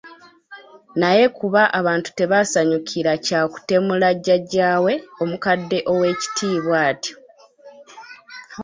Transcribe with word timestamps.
Naye 0.99 1.25
kuba 1.37 1.61
abantu 1.79 2.09
tebaasanyukira 2.17 3.11
kya 3.25 3.41
kutemula 3.51 4.07
jjajjaawe 4.15 4.93
omukadde 5.23 5.79
ow'ekitiibwa 5.91 6.77
atyo. 6.91 7.15